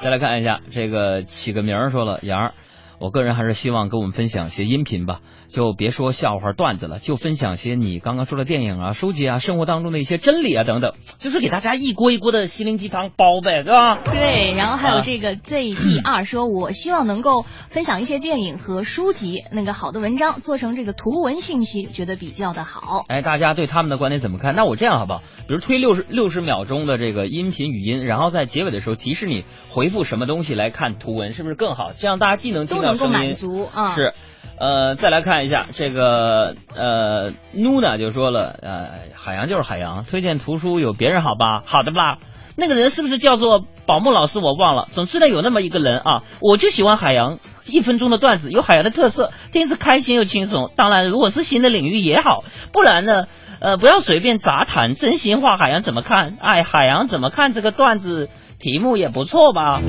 [0.00, 2.54] 再来看一下这个起个名儿说了，杨儿，
[2.98, 10.92] 我个人还是希望跟我们分享些音频吧，就别说笑话段子了，就分享些你刚刚说的电影啊、书籍啊、生活当中的一些真理啊等等。
[11.18, 13.98] 就是给大家一锅一锅的心灵鸡汤煲呗，对吧？
[14.04, 23.04] 对，然后还有啊这个 ZD 二说，我希望能够分享一些电影和书籍，那个好的文章做成这个图文信息，觉得比较的好。
[23.08, 24.54] 哎，大家对他们的观点怎么看？
[24.54, 25.22] 那我这样好不好？
[25.46, 31.92] 比如推六十六十秒钟的这个音频语音，然后在结尾的时候提示你回复什么东西来看图文，是不是更好？
[31.98, 33.94] 这样大家既能听都能够满足啊。
[33.94, 34.12] 是，
[34.58, 41.62] 呃，再来看一下这个呃，Nuna 就说了，呃，海洋就是海洋，推荐图书有别人好吧？
[41.64, 42.18] 好的吧？
[42.58, 44.38] 那个人是不是叫做宝木老师？
[44.38, 44.88] 我忘了。
[44.94, 50.70] 总之呢，有那么一个人啊，我就喜欢海洋一分钟的段子，有海洋的特色，听着开心又轻松。
[50.74, 53.26] 当然，如果是新的领域也好，不然呢，
[53.60, 56.38] 呃，不要随便杂谈，真心话海洋怎么看？
[56.40, 58.30] 哎，海洋怎么看这个段子？
[58.58, 59.82] 题目也不错吧？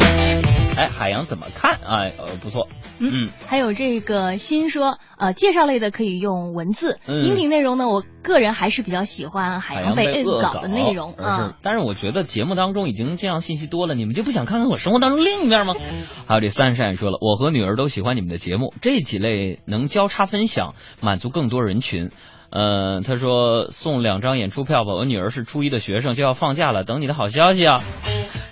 [0.77, 1.79] 哎，海洋怎么看？
[1.83, 2.67] 哎，呃，不错，
[2.99, 15.73] 嗯，还有这个新说，呃，介绍类的可以用文字，嗯音频内容呢，我个人还是比较喜欢海海洋被恶搞的内容啊。，但是我觉得节目当中已经这样信息多了，你们就不想看看我生活当中另一面吗？
[16.27, 22.11] 还有这三善说了，我和女儿都喜欢你们的节目，这几类能交叉分享，满足更多人群。
[22.49, 27.81] 呃，他说送两张演出票吧，我女儿是初一的学生，就要放假了，等你的好消息啊。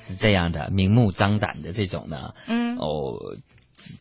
[0.02, 3.18] 是这样的，明目张胆的这种呢，嗯，哦，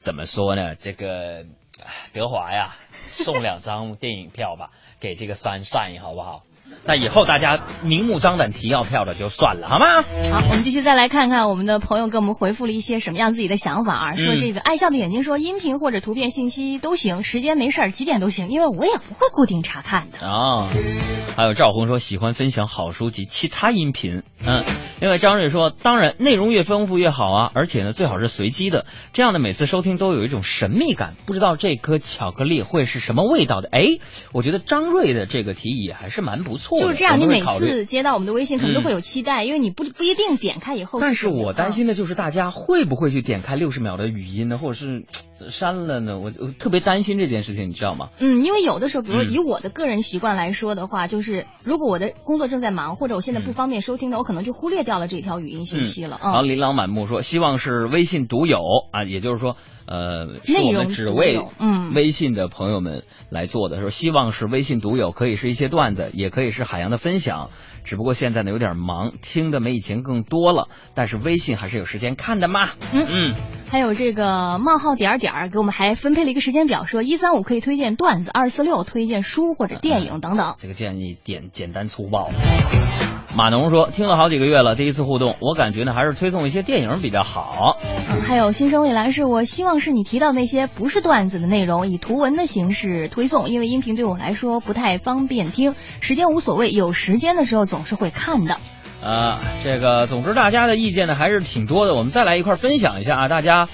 [0.00, 0.74] 怎么说呢？
[0.74, 1.44] 这个
[2.12, 2.70] 德华呀，
[3.06, 4.70] 送两张电影票吧，
[5.00, 6.42] 给这个三善好不好？
[6.86, 10.02] 那以后大家明目张胆提要票的就算了，好吗？
[10.30, 14.16] 好，我们继续再来看看我们的朋友给我们回复了一些什么样自己的想法啊。
[14.16, 20.18] 说嗯这个爱笑的眼睛说，音频或者图片信息都行，时间没事儿几点都行，因为我也不会固定查看的。
[20.28, 20.68] 啊，
[21.36, 24.62] 还有赵红说喜欢分享好书及其他音频，嗯，
[25.00, 33.68] 另外，张瑞说，当然内容越丰富越好啊，而且呢，最好是随机的，这样的每次收听都有一种神秘感，不知道这颗巧克力会是什么味道的。
[33.70, 33.86] 哎，
[34.32, 41.00] 我觉得张瑞的这个提议还是蛮不错的，就是这样，你每次接到我们的微信，可能都会有期待，因为你不不一定点开以后。
[41.00, 45.04] 但是我担心的，就是大家会不会去点开六十秒的语音呢，或者是
[45.40, 46.18] 呃删了呢？
[46.18, 48.10] 我我特别担心这件事情，你知道吗？
[48.18, 56.20] 嗯，因为有的时候，比如说嗯以我的个人习惯来说的话，就是如果我的工作正在忙，或者我现在不方便收听的，我可能就忽略掉了这条语音信息了。
[56.22, 58.60] 然后嗯，琳琅满目说，希望是微信独有
[58.92, 59.56] 啊，也就是说，
[59.86, 63.80] 呃，是内我们容只为嗯微信的朋友们来做的。
[63.80, 67.50] 说希望是微信独有，可以是一些段子，也可以是海洋的分享。
[67.84, 72.70] 只不过现在呢有点忙，听的没以前更多了，但是微信还是有时间看的嘛。
[72.92, 73.34] 嗯嗯，
[73.70, 80.54] 还有这个冒号点儿点儿给我们还分配了一个时间表，说一三五可以推荐段子，二四六推荐书或者电影等等。
[80.58, 82.30] 这个建议简简单粗暴。
[83.36, 87.76] 马农说，听了好几个月了，第一次互动，我感觉呢还是推送一些电影比较好。
[88.08, 98.56] 嗯，还有新生未来是我希望是你提到那些不是段子的内容，以图文的形式推送，因为音频对我来说不太方便听，时间无所谓，有时间的时候总是会看的。
[99.02, 103.66] 啊，这个，总之大家的意见呢还是挺多的，我们再来一块儿分享一下啊，大家。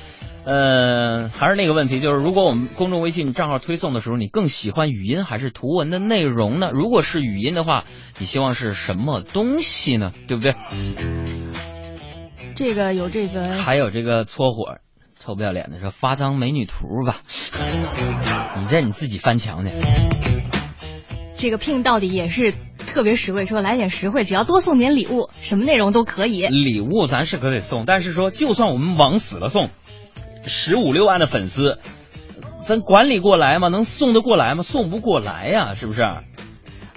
[0.42, 6.70] 呃，还是那个问题，就是如果我们公众微信账号推送的时候，你更喜欢语音还是图文的内容呢？
[6.72, 7.84] 如果是语音的话，
[8.18, 10.12] 你希望是什么东西呢？
[10.26, 10.54] 对不对？
[12.56, 14.78] 这个有这个还有这个搓火，
[15.18, 17.16] 臭不要脸的说发张美女图吧，
[18.56, 19.72] 你在你自己翻墙去。
[21.36, 22.54] 这个聘到底也是
[22.90, 26.46] 特别实惠，说来点实惠，只要多送点礼物，什么内容都可以。
[26.48, 29.70] 礼物咱是可得送，但是说就算我们往死了送，
[30.44, 31.78] 十五六万的粉丝，
[32.66, 33.68] 咱管理过来吗？
[33.68, 34.62] 能送得过来吗？
[34.62, 36.02] 送不过来呀、是不是？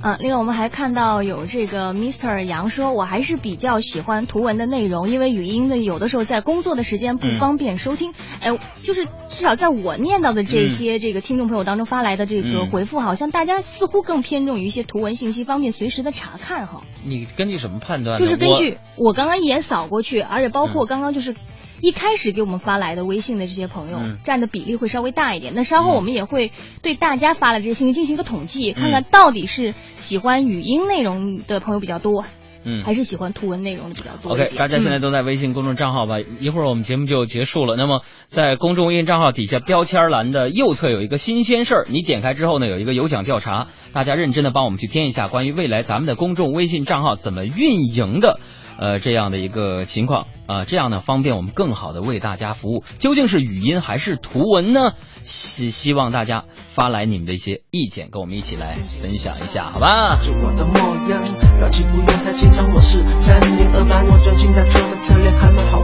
[0.03, 2.43] 嗯，另外我们还看到有这个 Mr.
[2.43, 8.13] 杨说，我还是比较喜欢图文的内容，因为语音的有的时候在工作的时间不方便收听。
[8.41, 16.81] 哎、就是至少在我念到的这些这个听众朋友当中发来的这个嗯回复，好像大家似乎更偏重于一些图文信息，方便随时的查看哈。
[17.05, 18.19] 你根据什么判断？
[18.19, 21.33] 就是根据我刚刚一眼扫过去，而且包括嗯刚刚就是
[21.82, 25.53] 一开始给我们发来的微信的这些朋友，嗯占的比例会稍微大一点。
[25.55, 26.51] 那稍后嗯我们也会
[26.82, 32.24] 对大家发的这些信息进行一个统计，看嗯看到底是喜欢语音内容的朋友比较多，
[32.63, 37.76] 嗯还是喜欢图文内容的比较多 OK，大家现在嗯都在微信公众账号吧，一会儿我们节目就结束了。
[37.76, 48.39] 那么在公众微信账号底下标签栏的右侧有一个新鲜事儿，你点开之后呢，有一个有奖调查，大家认真的帮我们去填一下关于未来咱们的公众微信账号怎么运营的。
[48.84, 52.84] 呃，这样的一个情况啊、这样呢方便我们更好的为大家服务。
[52.99, 54.91] 究竟是语音还是图文呢？
[55.21, 60.19] 希希望大家发来你们的一些意见，跟我们一起来分享一下，好吧？
[60.43, 60.73] 我的模
[61.09, 61.23] 样，
[61.59, 65.79] 表情不用太紧张，我是三零二八，我最近在做的侧脸还蛮好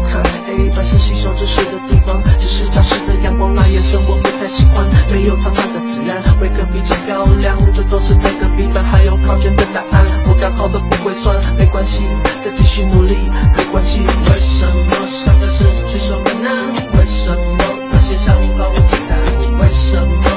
[0.59, 0.69] 看。
[0.69, 12.03] 黑白是吸收知识的地方，只是教室的阳光那眼神我不太喜欢，没有长长的自然，会更比较漂亮，这都是在隔壁班，还有考卷的答案，我刚好都不会算，没关系，
[12.43, 13.15] 再继续努力，
[13.55, 14.01] 没关系。
[14.01, 16.51] 为什么想的是举手更难？
[16.97, 19.17] 为什么那些想法我简单？
[19.59, 20.28] 为什么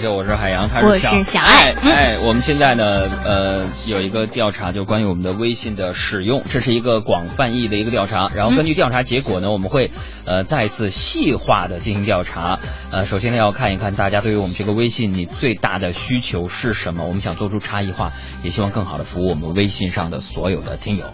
[0.00, 8.30] 海洋现场秀，我是海洋，他是小爱嗯哎，我们现在呢，呃，有一个调查，就关于我们的微信的使用，这是一个广泛意义的一个调查。
[8.34, 9.90] 然后根据调查结果呢，我们会
[10.26, 12.60] 呃再次细化的进行调查。
[12.90, 21.04] 呃，首先呢要看一看大家对于我们这个微信你最大的需求是什么，我们想做出差异化，也希望更好的服务我们微信上的所有的听友。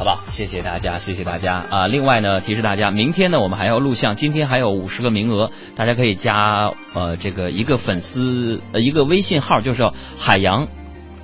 [0.00, 1.86] 好吧，谢谢大家，谢谢大家啊！
[1.86, 9.82] 另外呢，提示大家，明天呢我们还要录像，今天还有五十个名额，大家可以加呃这个一个粉丝呃一个微信号，就是
[10.16, 10.68] 海洋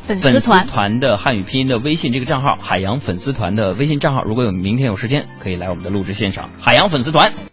[0.03, 0.66] 粉粉丝。
[0.66, 7.33] 团的汉语拼音的微信这个账号，海洋粉丝团的微信账号，如果有明天有时间，可以来我们的录制现场，海洋粉丝团。